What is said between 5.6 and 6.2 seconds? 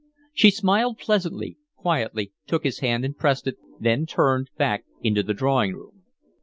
room.